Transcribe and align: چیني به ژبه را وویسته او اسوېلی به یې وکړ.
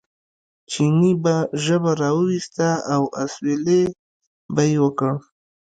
چیني 0.71 1.11
به 1.23 1.35
ژبه 1.63 1.91
را 1.99 2.09
وویسته 2.19 2.67
او 2.93 3.03
اسوېلی 3.23 3.83
به 4.53 4.63
یې 4.69 4.77
وکړ. 4.83 5.13